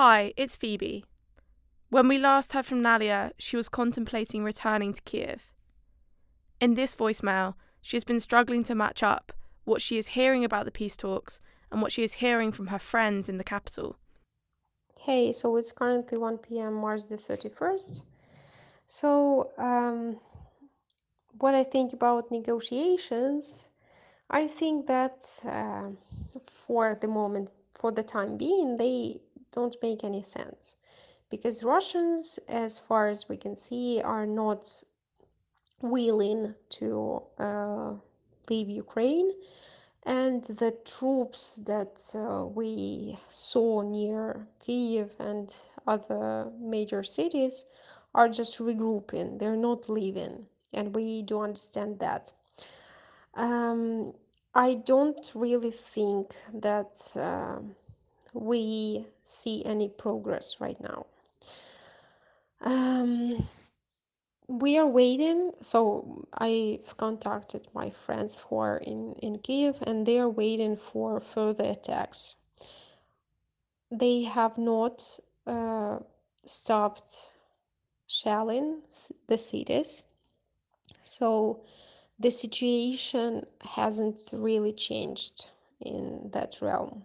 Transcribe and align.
Hi, 0.00 0.32
it's 0.36 0.54
Phoebe. 0.54 1.04
When 1.90 2.06
we 2.06 2.18
last 2.18 2.52
heard 2.52 2.66
from 2.66 2.84
Naliia, 2.84 3.32
she 3.36 3.56
was 3.56 3.68
contemplating 3.68 4.44
returning 4.44 4.92
to 4.92 5.02
Kiev. 5.02 5.52
In 6.60 6.74
this 6.74 6.94
voicemail, 6.94 7.54
she 7.82 7.96
has 7.96 8.04
been 8.04 8.20
struggling 8.20 8.62
to 8.62 8.76
match 8.76 9.02
up 9.02 9.32
what 9.64 9.82
she 9.82 9.98
is 9.98 10.14
hearing 10.14 10.44
about 10.44 10.66
the 10.66 10.70
peace 10.70 10.94
talks 10.94 11.40
and 11.72 11.82
what 11.82 11.90
she 11.90 12.04
is 12.04 12.12
hearing 12.12 12.52
from 12.52 12.68
her 12.68 12.78
friends 12.78 13.28
in 13.28 13.38
the 13.38 13.42
capital. 13.42 13.96
Hey, 15.00 15.32
so 15.32 15.56
it's 15.56 15.72
currently 15.72 16.16
1 16.16 16.38
p.m., 16.38 16.74
March 16.74 17.06
the 17.06 17.16
31st. 17.16 18.02
So, 18.86 19.50
um, 19.58 20.20
what 21.40 21.56
I 21.56 21.64
think 21.64 21.92
about 21.92 22.30
negotiations, 22.30 23.70
I 24.30 24.46
think 24.46 24.86
that 24.86 25.24
uh, 25.44 25.88
for 26.46 26.96
the 27.00 27.08
moment, 27.08 27.50
for 27.72 27.90
the 27.90 28.04
time 28.04 28.36
being, 28.36 28.76
they 28.76 29.20
don't 29.52 29.76
make 29.82 30.04
any 30.04 30.22
sense 30.22 30.76
because 31.30 31.62
Russians, 31.62 32.38
as 32.48 32.78
far 32.78 33.08
as 33.08 33.28
we 33.28 33.36
can 33.36 33.54
see, 33.54 34.00
are 34.02 34.26
not 34.26 34.82
willing 35.82 36.54
to 36.70 37.22
uh, 37.38 37.94
leave 38.48 38.68
Ukraine. 38.68 39.30
And 40.04 40.42
the 40.44 40.74
troops 40.84 41.56
that 41.66 42.00
uh, 42.14 42.46
we 42.46 43.18
saw 43.28 43.82
near 43.82 44.46
Kiev 44.60 45.14
and 45.18 45.54
other 45.86 46.50
major 46.58 47.02
cities 47.02 47.66
are 48.14 48.28
just 48.28 48.58
regrouping, 48.58 49.38
they're 49.38 49.56
not 49.56 49.88
leaving. 49.88 50.46
And 50.72 50.94
we 50.94 51.22
do 51.22 51.40
understand 51.42 51.98
that. 52.00 52.32
Um, 53.34 54.14
I 54.54 54.74
don't 54.74 55.30
really 55.34 55.70
think 55.70 56.34
that 56.54 56.96
uh, 57.14 57.60
we 58.38 59.06
see 59.22 59.64
any 59.64 59.88
progress 59.88 60.60
right 60.60 60.80
now. 60.80 61.06
Um, 62.60 63.48
we 64.46 64.78
are 64.78 64.86
waiting. 64.86 65.52
So 65.60 66.26
I've 66.32 66.96
contacted 66.96 67.68
my 67.74 67.90
friends 67.90 68.40
who 68.40 68.58
are 68.58 68.78
in, 68.78 69.14
in 69.22 69.38
Kiev 69.38 69.82
and 69.82 70.06
they 70.06 70.18
are 70.18 70.28
waiting 70.28 70.76
for 70.76 71.20
further 71.20 71.64
attacks. 71.64 72.36
They 73.90 74.22
have 74.22 74.56
not 74.58 75.04
uh, 75.46 75.98
stopped 76.44 77.32
shelling 78.06 78.82
the 79.26 79.38
cities. 79.38 80.04
So 81.02 81.60
the 82.18 82.30
situation 82.30 83.44
hasn't 83.62 84.30
really 84.32 84.72
changed 84.72 85.48
in 85.80 86.30
that 86.32 86.58
realm. 86.60 87.04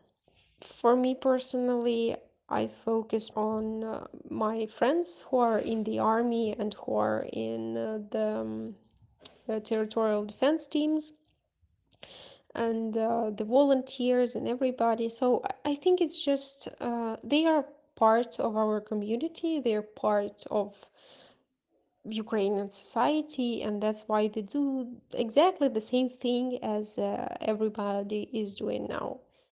For 0.64 0.96
me 0.96 1.14
personally, 1.14 2.16
I 2.50 2.68
focus 2.68 3.30
on 3.36 3.84
uh, 3.84 4.08
my 4.30 4.66
friends 4.66 5.26
who 5.30 5.38
are 5.38 5.60
in 5.60 5.84
the 5.84 6.00
army 6.00 6.56
and 6.58 6.74
who 6.74 6.96
are 6.96 7.28
in 7.34 7.78
uh, 7.78 8.00
the, 8.10 8.38
um, 8.38 8.76
territorial 9.64 10.26
defense 10.26 10.68
teams 10.68 11.14
and 12.56 12.98
uh, 12.98 13.30
the 13.32 13.44
volunteers 13.44 14.36
and 14.36 14.48
everybody. 14.48 15.10
So 15.10 15.44
I 15.66 15.76
think 15.76 16.02
it's 16.02 16.24
just 16.24 16.68
uh, 16.80 17.18
they 17.24 17.46
are 17.46 17.66
part 17.96 18.40
of 18.40 18.56
our 18.56 18.80
community, 18.80 19.60
they're 19.60 19.82
part 19.82 20.44
of 20.50 20.88
Ukrainian 22.06 22.70
society, 22.70 23.62
and 23.64 23.82
that's 23.82 24.08
why 24.08 24.28
they 24.28 24.42
do 24.42 24.96
exactly 25.14 25.68
the 25.70 25.82
same 25.82 26.10
thing 26.10 26.60
as 26.64 26.98
uh, 26.98 27.36
everybody 27.42 28.30
is 28.34 28.56
doing 28.56 28.88
now. 28.88 29.20